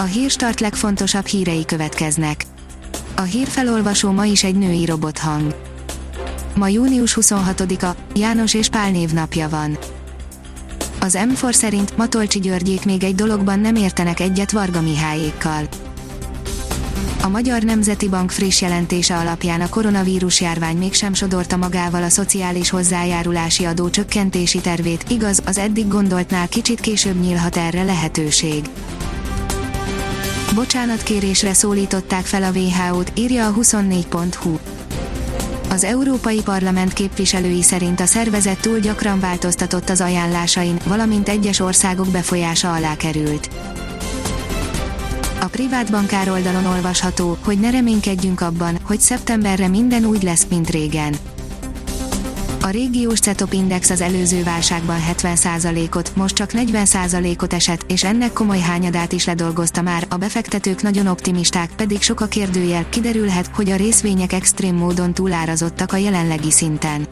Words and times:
A 0.00 0.02
hírstart 0.02 0.60
legfontosabb 0.60 1.26
hírei 1.26 1.64
következnek. 1.64 2.44
A 3.16 3.22
hírfelolvasó 3.22 4.10
ma 4.10 4.24
is 4.24 4.44
egy 4.44 4.54
női 4.54 4.84
robothang. 4.84 5.56
Ma 6.54 6.68
június 6.68 7.16
26-a, 7.20 7.96
János 8.14 8.54
és 8.54 8.68
Pál 8.68 8.90
névnapja 8.90 9.48
van. 9.48 9.78
Az 11.00 11.18
M4 11.20 11.52
szerint 11.52 11.96
Matolcsi 11.96 12.38
Györgyék 12.38 12.84
még 12.84 13.04
egy 13.04 13.14
dologban 13.14 13.60
nem 13.60 13.74
értenek 13.74 14.20
egyet 14.20 14.50
Varga 14.50 14.80
Mihályékkal. 14.80 15.68
A 17.22 17.28
Magyar 17.28 17.62
Nemzeti 17.62 18.08
Bank 18.08 18.30
friss 18.30 18.60
jelentése 18.60 19.16
alapján 19.16 19.60
a 19.60 19.68
koronavírus 19.68 20.40
járvány 20.40 20.76
mégsem 20.76 21.14
sodorta 21.14 21.56
magával 21.56 22.02
a 22.02 22.08
szociális 22.08 22.70
hozzájárulási 22.70 23.64
adó 23.64 23.90
csökkentési 23.90 24.60
tervét, 24.60 25.04
igaz, 25.08 25.42
az 25.46 25.58
eddig 25.58 25.88
gondoltnál 25.88 26.48
kicsit 26.48 26.80
később 26.80 27.20
nyílhat 27.20 27.56
erre 27.56 27.82
lehetőség. 27.82 28.64
Bocsánatkérésre 30.58 31.54
szólították 31.54 32.24
fel 32.24 32.42
a 32.42 32.50
WHO-t, 32.50 33.12
írja 33.14 33.46
a 33.46 33.54
24.hu. 33.54 34.58
Az 35.70 35.84
Európai 35.84 36.42
Parlament 36.42 36.92
képviselői 36.92 37.62
szerint 37.62 38.00
a 38.00 38.06
szervezet 38.06 38.60
túl 38.60 38.78
gyakran 38.78 39.20
változtatott 39.20 39.88
az 39.88 40.00
ajánlásain, 40.00 40.78
valamint 40.86 41.28
egyes 41.28 41.60
országok 41.60 42.08
befolyása 42.08 42.72
alá 42.72 42.96
került. 42.96 43.48
A 45.40 45.46
privát 45.46 45.90
bankár 45.90 46.30
oldalon 46.30 46.66
olvasható, 46.66 47.36
hogy 47.44 47.60
ne 47.60 47.70
reménykedjünk 47.70 48.40
abban, 48.40 48.78
hogy 48.82 49.00
szeptemberre 49.00 49.68
minden 49.68 50.04
úgy 50.04 50.22
lesz, 50.22 50.46
mint 50.50 50.70
régen. 50.70 51.14
A 52.68 52.70
régiós 52.70 53.18
CETOP 53.20 53.52
index 53.52 53.90
az 53.90 54.00
előző 54.00 54.42
válságban 54.42 54.98
70%-ot, 55.12 56.16
most 56.16 56.34
csak 56.34 56.50
40%-ot 56.52 57.52
esett, 57.52 57.90
és 57.90 58.04
ennek 58.04 58.32
komoly 58.32 58.58
hányadát 58.58 59.12
is 59.12 59.24
ledolgozta 59.24 59.82
már, 59.82 60.06
a 60.08 60.16
befektetők 60.16 60.82
nagyon 60.82 61.06
optimisták, 61.06 61.70
pedig 61.76 62.02
sok 62.02 62.20
a 62.20 62.26
kérdőjel, 62.26 62.88
kiderülhet, 62.88 63.50
hogy 63.54 63.70
a 63.70 63.76
részvények 63.76 64.32
extrém 64.32 64.74
módon 64.74 65.14
túlárazottak 65.14 65.92
a 65.92 65.96
jelenlegi 65.96 66.50
szinten. 66.50 67.06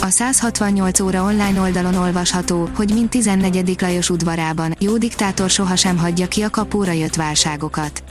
A 0.00 0.08
168 0.08 1.00
óra 1.00 1.22
online 1.22 1.60
oldalon 1.60 1.94
olvasható, 1.94 2.68
hogy 2.74 2.90
mint 2.92 3.10
14. 3.10 3.76
Lajos 3.80 4.10
udvarában, 4.10 4.76
jó 4.78 4.98
diktátor 4.98 5.50
sohasem 5.50 5.98
hagyja 5.98 6.28
ki 6.28 6.42
a 6.42 6.50
kapóra 6.50 6.92
jött 6.92 7.14
válságokat. 7.14 8.02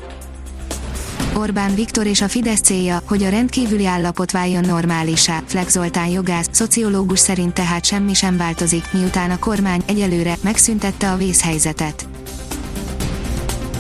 Orbán 1.39 1.75
Viktor 1.75 2.07
és 2.07 2.21
a 2.21 2.27
Fidesz 2.27 2.61
célja, 2.61 3.01
hogy 3.05 3.23
a 3.23 3.29
rendkívüli 3.29 3.85
állapot 3.85 4.31
váljon 4.31 4.65
normálisá, 4.65 5.43
Flex 5.45 5.71
Zoltán 5.71 6.07
jogász, 6.07 6.49
szociológus 6.51 7.19
szerint 7.19 7.53
tehát 7.53 7.85
semmi 7.85 8.13
sem 8.13 8.37
változik, 8.37 8.93
miután 8.93 9.31
a 9.31 9.39
kormány 9.39 9.81
egyelőre 9.85 10.37
megszüntette 10.43 11.11
a 11.11 11.17
vészhelyzetet. 11.17 12.07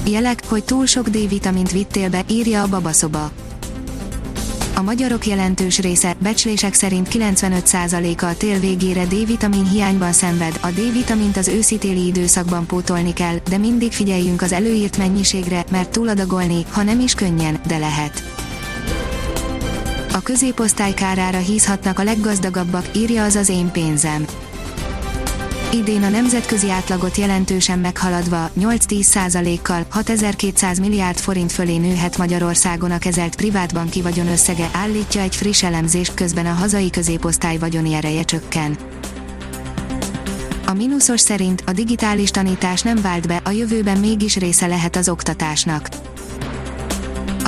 Jelek, 0.05 0.41
hogy 0.47 0.63
túl 0.63 0.85
sok 0.85 1.09
D-vitamint 1.09 1.71
vittél 1.71 2.09
be, 2.09 2.23
írja 2.27 2.61
a 2.61 2.67
babaszoba 2.67 3.31
a 4.79 4.81
magyarok 4.81 5.27
jelentős 5.27 5.79
része, 5.79 6.15
becslések 6.19 6.73
szerint 6.73 7.07
95%-a 7.11 8.25
a 8.25 8.37
tél 8.37 8.59
végére 8.59 9.05
D-vitamin 9.05 9.69
hiányban 9.69 10.11
szenved, 10.11 10.59
a 10.61 10.67
D-vitamint 10.67 11.37
az 11.37 11.47
őszi-téli 11.47 12.05
időszakban 12.05 12.65
pótolni 12.65 13.13
kell, 13.13 13.35
de 13.49 13.57
mindig 13.57 13.91
figyeljünk 13.91 14.41
az 14.41 14.51
előírt 14.51 14.97
mennyiségre, 14.97 15.63
mert 15.71 15.89
túladagolni, 15.89 16.65
ha 16.71 16.83
nem 16.83 16.99
is 16.99 17.13
könnyen, 17.13 17.61
de 17.67 17.77
lehet. 17.77 18.23
A 20.13 20.21
középosztály 20.21 20.93
kárára 20.93 21.37
hízhatnak 21.37 21.99
a 21.99 22.03
leggazdagabbak, 22.03 22.97
írja 22.97 23.23
az 23.23 23.35
az 23.35 23.49
én 23.49 23.71
pénzem 23.71 24.25
idén 25.73 26.03
a 26.03 26.09
nemzetközi 26.09 26.69
átlagot 26.69 27.17
jelentősen 27.17 27.79
meghaladva 27.79 28.51
8-10 28.59 29.59
kal 29.61 29.85
6200 29.89 30.79
milliárd 30.79 31.17
forint 31.17 31.51
fölé 31.51 31.77
nőhet 31.77 32.17
Magyarországon 32.17 32.91
a 32.91 32.97
kezelt 32.97 33.35
privátbanki 33.35 34.01
vagyon 34.01 34.27
összege, 34.27 34.69
állítja 34.73 35.21
egy 35.21 35.35
friss 35.35 35.63
elemzés, 35.63 36.11
közben 36.13 36.45
a 36.45 36.53
hazai 36.53 36.89
középosztály 36.89 37.57
vagyoni 37.57 37.93
ereje 37.93 38.23
csökken. 38.23 38.77
A 40.65 40.73
mínuszos 40.73 41.19
szerint 41.19 41.63
a 41.65 41.71
digitális 41.71 42.31
tanítás 42.31 42.81
nem 42.81 43.01
vált 43.01 43.27
be, 43.27 43.41
a 43.43 43.49
jövőben 43.49 43.97
mégis 43.97 44.35
része 44.35 44.67
lehet 44.67 44.95
az 44.95 45.09
oktatásnak 45.09 45.89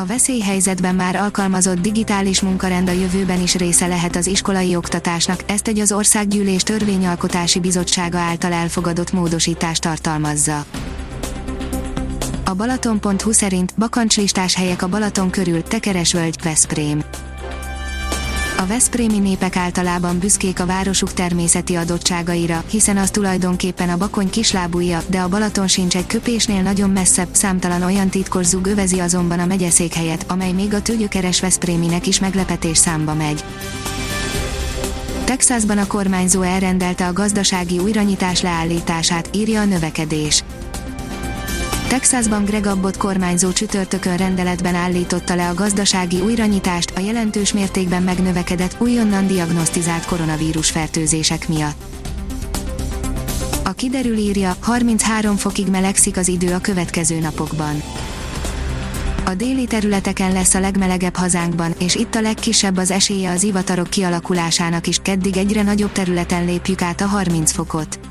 a 0.01 0.05
veszélyhelyzetben 0.05 0.95
már 0.95 1.15
alkalmazott 1.15 1.79
digitális 1.79 2.41
munkarend 2.41 2.89
a 2.89 2.91
jövőben 2.91 3.41
is 3.41 3.55
része 3.55 3.87
lehet 3.87 4.15
az 4.15 4.27
iskolai 4.27 4.75
oktatásnak, 4.75 5.43
ezt 5.45 5.67
egy 5.67 5.79
az 5.79 5.91
Országgyűlés 5.91 6.63
Törvényalkotási 6.63 7.59
Bizottsága 7.59 8.17
által 8.17 8.53
elfogadott 8.53 9.11
módosítás 9.11 9.79
tartalmazza. 9.79 10.65
A 12.45 12.53
Balaton.hu 12.53 13.31
szerint 13.31 13.73
bakancslistás 13.77 14.55
helyek 14.55 14.81
a 14.81 14.87
Balaton 14.87 15.29
körül, 15.29 15.63
Tekeresvölgy, 15.63 16.35
Veszprém. 16.43 17.03
A 18.61 18.65
veszprémi 18.67 19.19
népek 19.19 19.55
általában 19.55 20.19
büszkék 20.19 20.59
a 20.59 20.65
városuk 20.65 21.13
természeti 21.13 21.75
adottságaira, 21.75 22.63
hiszen 22.69 22.97
az 22.97 23.09
tulajdonképpen 23.09 23.89
a 23.89 23.97
bakony 23.97 24.29
kislábúja, 24.29 25.01
de 25.07 25.19
a 25.19 25.27
Balaton 25.27 25.67
sincs 25.67 25.95
egy 25.95 26.07
köpésnél 26.07 26.61
nagyon 26.61 26.89
messzebb, 26.89 27.27
számtalan 27.31 27.83
olyan 27.83 28.09
titkos 28.09 28.45
zug 28.45 28.67
övezi 28.67 28.99
azonban 28.99 29.39
a 29.39 29.45
megyeszékhelyet, 29.45 30.25
amely 30.27 30.51
még 30.51 30.73
a 30.73 30.81
tőgyökeres 30.81 31.39
veszpréminek 31.41 32.07
is 32.07 32.19
meglepetés 32.19 32.77
számba 32.77 33.13
megy. 33.13 33.43
Texasban 35.23 35.77
a 35.77 35.87
kormányzó 35.87 36.41
elrendelte 36.41 37.07
a 37.07 37.13
gazdasági 37.13 37.79
újranyitás 37.79 38.41
leállítását, 38.41 39.29
írja 39.33 39.61
a 39.61 39.65
növekedés. 39.65 40.43
Texasban 41.91 42.45
Greg 42.45 42.65
Abbott 42.65 42.97
kormányzó 42.97 43.51
csütörtökön 43.51 44.17
rendeletben 44.17 44.75
állította 44.75 45.35
le 45.35 45.49
a 45.49 45.53
gazdasági 45.53 46.19
újranyitást 46.19 46.91
a 46.95 46.99
jelentős 46.99 47.53
mértékben 47.53 48.03
megnövekedett, 48.03 48.75
újonnan 48.77 49.27
diagnosztizált 49.27 50.05
koronavírus 50.05 50.69
fertőzések 50.69 51.47
miatt. 51.47 51.81
A 53.63 53.71
kiderül 53.71 54.17
írja, 54.17 54.55
33 54.59 55.35
fokig 55.35 55.67
melegszik 55.67 56.17
az 56.17 56.27
idő 56.27 56.53
a 56.53 56.59
következő 56.59 57.19
napokban. 57.19 57.83
A 59.25 59.33
déli 59.33 59.65
területeken 59.65 60.31
lesz 60.31 60.53
a 60.53 60.59
legmelegebb 60.59 61.15
hazánkban, 61.15 61.73
és 61.79 61.95
itt 61.95 62.15
a 62.15 62.21
legkisebb 62.21 62.77
az 62.77 62.91
esélye 62.91 63.31
az 63.31 63.43
ivatarok 63.43 63.89
kialakulásának 63.89 64.87
is, 64.87 64.99
keddig 65.01 65.37
egyre 65.37 65.61
nagyobb 65.61 65.91
területen 65.91 66.45
lépjük 66.45 66.81
át 66.81 67.01
a 67.01 67.05
30 67.05 67.51
fokot. 67.51 68.10